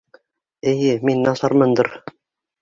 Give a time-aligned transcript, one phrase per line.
[0.71, 1.93] Эйе, мин насармындыр.